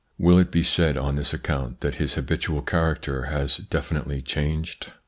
[0.17, 4.91] Will it be said on this account that his habitual character has definitely changed?